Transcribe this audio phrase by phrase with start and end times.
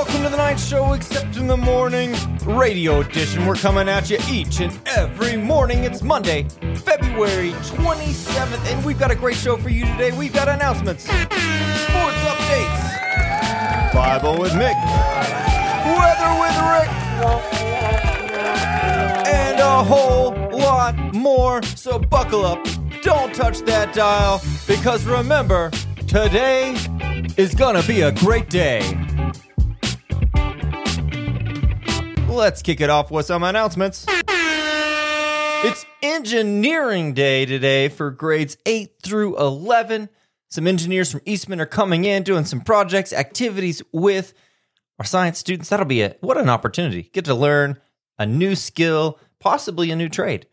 [0.00, 2.16] welcome to the Knight show, except in the morning
[2.46, 3.44] radio edition.
[3.44, 5.84] We're coming at you each and every morning.
[5.84, 10.10] It's Monday, February 27th, and we've got a great show for you today.
[10.16, 14.74] We've got announcements, sports updates, Bible with Mick,
[15.98, 16.88] weather with Rick,
[19.26, 21.62] and a whole lot more.
[21.62, 22.66] So buckle up,
[23.02, 25.70] don't touch that dial, because remember,
[26.06, 26.74] today
[27.36, 28.80] is gonna be a great day.
[32.40, 34.06] Let's kick it off with some announcements.
[34.08, 40.08] It's engineering day today for grades 8 through 11.
[40.48, 44.32] Some engineers from Eastman are coming in, doing some projects, activities with
[44.98, 45.68] our science students.
[45.68, 47.10] That'll be a what an opportunity.
[47.12, 47.78] Get to learn
[48.18, 50.46] a new skill, possibly a new trade.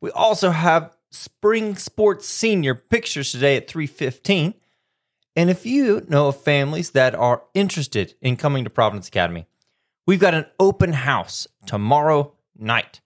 [0.00, 4.54] We also have spring sports senior pictures today at 315.
[5.34, 9.48] And if you know of families that are interested in coming to Providence Academy,
[10.06, 13.00] we've got an open house tomorrow night,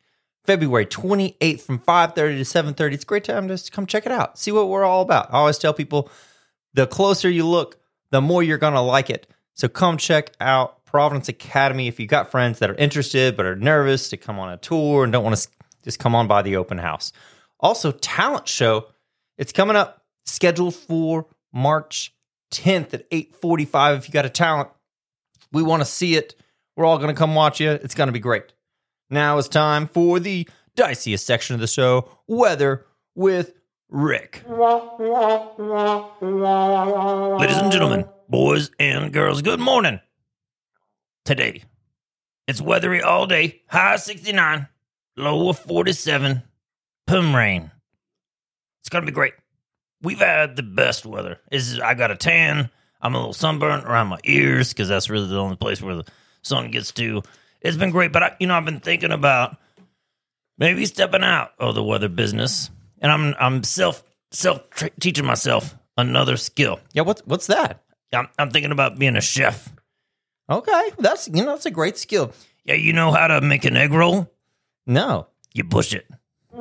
[0.44, 2.94] February 28th from 5:30 to 7:30.
[2.94, 4.38] It's a great time to come check it out.
[4.38, 5.28] See what we're all about.
[5.30, 6.10] I always tell people
[6.74, 7.78] the closer you look,
[8.10, 9.26] the more you're going to like it.
[9.54, 13.56] So come check out Providence Academy if you've got friends that are interested but are
[13.56, 15.48] nervous to come on a tour and don't want to
[15.82, 17.12] just come on by the open house.
[17.60, 18.88] Also, talent show.
[19.38, 22.14] It's coming up scheduled for March
[22.50, 24.68] 10th at 8:45 if you got a talent.
[25.52, 26.34] We want to see it.
[26.76, 27.70] We're all going to come watch you.
[27.70, 28.52] It's going to be great.
[29.08, 33.54] Now it's time for the diciest section of the show, weather with
[33.88, 34.44] Rick.
[34.46, 34.66] Ladies
[37.56, 40.00] and gentlemen, boys and girls, good morning.
[41.24, 41.62] Today,
[42.46, 44.68] it's weathery all day, high 69,
[45.16, 46.42] low of 47,
[47.06, 47.70] pum rain.
[48.82, 49.32] It's going to be great.
[50.02, 51.40] We've had the best weather.
[51.50, 52.68] Is I got a tan.
[53.00, 56.04] I'm a little sunburnt around my ears because that's really the only place where the
[56.46, 57.22] sun gets to.
[57.60, 59.56] It's been great, but I, you know, I've been thinking about
[60.58, 62.70] maybe stepping out of the weather business,
[63.00, 64.62] and I'm I'm self self
[65.00, 66.80] teaching myself another skill.
[66.92, 67.82] Yeah, what's what's that?
[68.12, 69.72] I'm, I'm thinking about being a chef.
[70.48, 72.32] Okay, that's you know that's a great skill.
[72.64, 74.30] Yeah, you know how to make an egg roll?
[74.86, 76.06] No, You push it.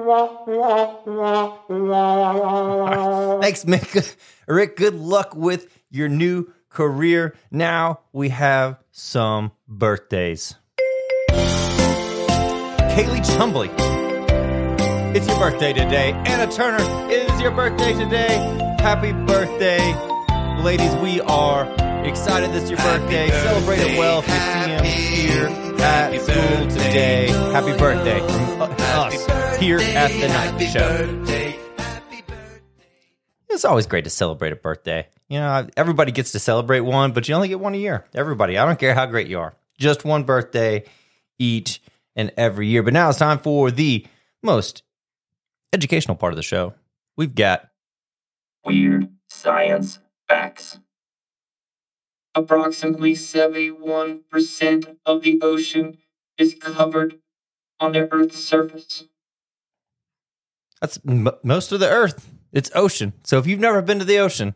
[3.42, 4.16] thanks, Mick.
[4.48, 7.36] Rick, good luck with your new career.
[7.52, 10.56] Now we have some birthdays.
[12.96, 13.70] Kaylee Chumbly,
[15.14, 16.14] it's your birthday today.
[16.26, 18.38] Anna Turner, it is your birthday today.
[18.80, 19.94] Happy birthday,
[20.64, 20.96] ladies.
[20.96, 21.66] We are
[22.06, 23.30] excited this is your birthday.
[23.32, 25.48] Celebrate it well if you see him here
[25.84, 27.28] at school today.
[27.52, 31.65] Happy birthday from uh, us here at the Knight Show.
[33.56, 35.08] It's always great to celebrate a birthday.
[35.30, 38.06] You know, everybody gets to celebrate one, but you only get one a year.
[38.14, 38.58] Everybody.
[38.58, 39.56] I don't care how great you are.
[39.80, 40.84] Just one birthday
[41.40, 41.82] each
[42.18, 42.84] and every year.
[42.84, 44.06] But now it's time for the
[44.44, 44.84] most
[45.72, 46.74] educational part of the show.
[47.16, 47.70] We've got
[48.66, 50.80] Weird science facts.
[52.36, 55.98] Approximately 71% of the ocean
[56.38, 57.20] is covered
[57.80, 59.06] on the Earth's surface.
[60.82, 62.30] that's m- most of the earth.
[62.56, 63.12] It's ocean.
[63.26, 64.56] So if you've never been to the ocean,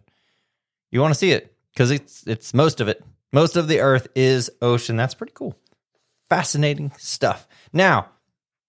[0.89, 3.03] you want to see it because it's it's most of it.
[3.33, 4.95] Most of the earth is ocean.
[4.95, 5.55] That's pretty cool.
[6.29, 7.45] Fascinating stuff.
[7.73, 8.07] Now,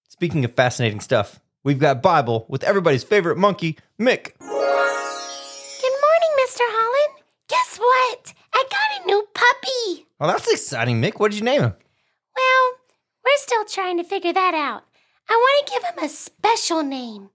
[0.08, 4.36] speaking of fascinating stuff, we've got Bible with everybody's favorite monkey, Mick.
[4.38, 6.66] Good morning, Mr.
[6.66, 7.22] Holland.
[7.48, 8.34] Guess what?
[8.52, 10.06] I got a new puppy.
[10.18, 11.20] Well, that's exciting, Mick.
[11.20, 11.74] What did you name him?
[12.36, 12.72] Well,
[13.24, 14.82] we're still trying to figure that out.
[15.28, 17.30] I want to give him a special name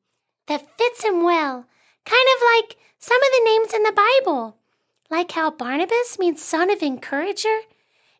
[0.47, 1.65] that fits him well,
[2.05, 3.91] kind of like some of the names in the
[4.23, 4.57] Bible.
[5.09, 7.59] Like how Barnabas means son of encourager.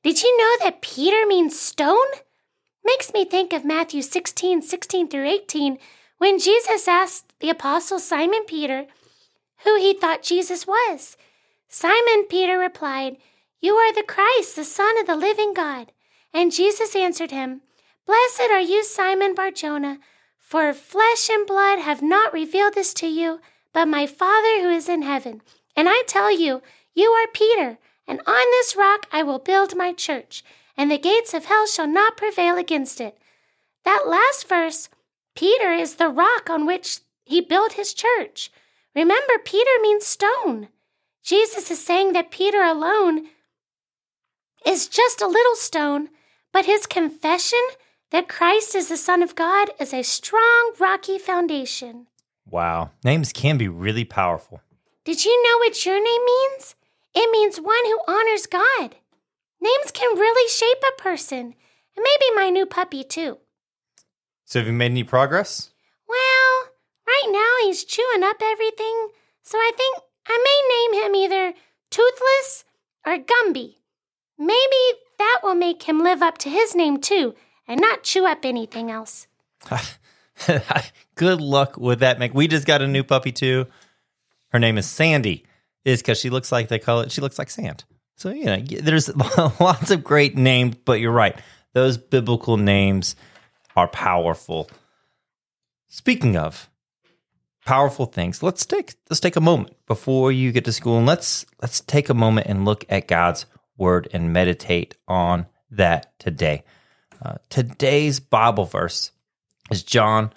[0.03, 1.97] Did you know that Peter means stone?
[2.83, 5.79] Makes me think of Matthew 16, 16 through 18,
[6.17, 8.85] when Jesus asked the apostle Simon Peter
[9.65, 11.17] who he thought Jesus was.
[11.67, 13.17] Simon Peter replied,
[13.59, 15.91] You are the Christ, the Son of the living God.
[16.33, 17.61] And Jesus answered him,
[18.05, 19.97] Blessed are you, Simon Barjona,
[20.37, 23.39] for flesh and blood have not revealed this to you,
[23.75, 25.41] but my Father who is in heaven.
[25.75, 26.61] And I tell you,
[26.93, 27.77] you are Peter,
[28.07, 30.45] and on this rock I will build my church,
[30.77, 33.17] and the gates of hell shall not prevail against it.
[33.83, 34.87] That last verse,
[35.35, 38.49] Peter is the rock on which he built his church.
[38.95, 40.69] Remember, Peter means stone.
[41.21, 43.27] Jesus is saying that Peter alone
[44.65, 46.07] is just a little stone,
[46.53, 47.67] but his confession
[48.11, 52.07] that Christ is the Son of God is a strong, rocky foundation.
[52.49, 52.91] Wow.
[53.03, 54.61] Names can be really powerful.
[55.03, 56.75] Did you know what your name means?
[57.13, 58.95] It means one who honors God.
[59.61, 61.55] Names can really shape a person,
[61.95, 63.37] and maybe my new puppy, too.
[64.43, 65.71] So, have you made any progress?
[66.07, 66.69] Well,
[67.07, 69.09] right now he's chewing up everything,
[69.41, 71.53] so I think I may name him either
[71.89, 72.65] Toothless
[73.05, 73.75] or Gumby.
[74.37, 77.35] Maybe that will make him live up to his name too
[77.67, 79.27] and not chew up anything else.
[81.15, 82.33] Good luck with that, Mick.
[82.33, 83.67] We just got a new puppy too.
[84.49, 85.45] Her name is Sandy.
[85.83, 87.11] Is because she looks like they call it.
[87.11, 87.83] She looks like sand.
[88.15, 89.15] So you know, there's
[89.59, 91.37] lots of great names, but you're right.
[91.73, 93.15] Those biblical names
[93.75, 94.69] are powerful.
[95.87, 96.69] Speaking of
[97.65, 101.45] powerful things, let's take let's take a moment before you get to school and let's
[101.61, 103.45] let's take a moment and look at God's
[103.77, 106.63] word and meditate on that today.
[107.21, 109.11] Uh, today's Bible verse
[109.71, 110.31] is John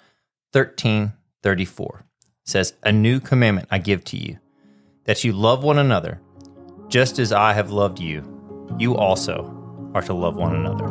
[0.53, 2.05] 13 34.
[2.45, 4.39] It says, A new commandment I give to you,
[5.05, 6.19] that you love one another,
[6.87, 8.23] just as I have loved you.
[8.77, 10.87] You also are to love one another.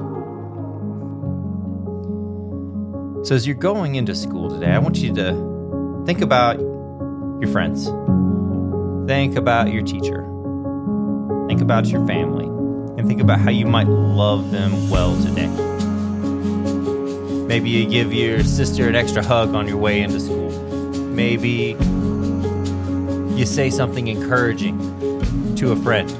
[3.24, 7.86] So, as you're going into school today, I want you to think about your friends,
[9.08, 10.22] think about your teacher,
[11.48, 12.46] think about your family,
[12.96, 15.77] and think about how you might love them well today.
[17.48, 20.50] Maybe you give your sister an extra hug on your way into school.
[20.92, 21.74] Maybe
[23.34, 26.10] you say something encouraging to a friend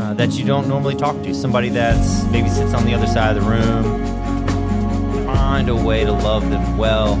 [0.00, 3.36] uh, that you don't normally talk to, somebody that's maybe sits on the other side
[3.36, 5.24] of the room.
[5.24, 7.14] Find a way to love them well.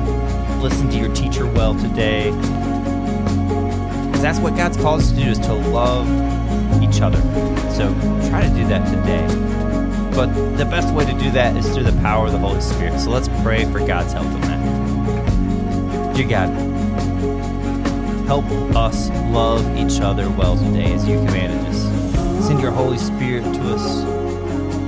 [0.60, 2.32] Listen to your teacher well today.
[2.32, 6.08] Because that's what God's called us to do is to love
[6.82, 7.20] each other.
[7.70, 7.94] So
[8.30, 9.43] try to do that today.
[10.14, 13.00] But the best way to do that is through the power of the Holy Spirit.
[13.00, 16.14] So let's pray for God's help in that.
[16.14, 16.48] Dear God,
[18.26, 18.44] help
[18.76, 22.46] us love each other well today as you commanded us.
[22.46, 24.04] Send your Holy Spirit to us.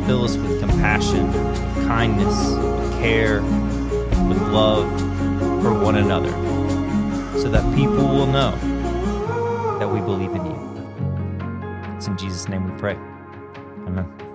[0.07, 3.43] Fill us with compassion, with kindness, with care,
[4.29, 4.87] with love
[5.61, 6.31] for one another,
[7.41, 8.53] so that people will know
[9.81, 11.97] that we believe in you.
[11.97, 12.97] It's in Jesus' name we pray.
[13.87, 14.26] Amen.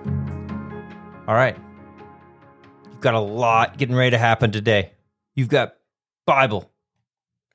[1.28, 1.56] All right.
[2.90, 4.92] You've got a lot getting ready to happen today.
[5.34, 5.74] You've got
[6.26, 6.70] Bible,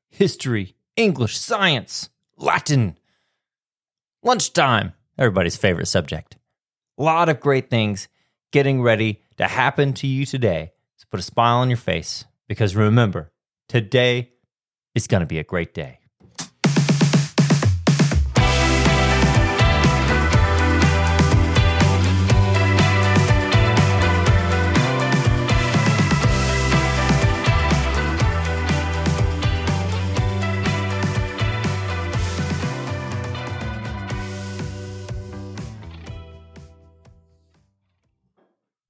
[0.10, 2.98] history, English, science, Latin,
[4.24, 6.38] lunchtime, everybody's favorite subject.
[6.98, 8.08] A lot of great things
[8.52, 10.72] getting ready to happen to you today.
[10.96, 13.32] So put a smile on your face because remember,
[13.68, 14.32] today
[14.96, 16.00] is going to be a great day.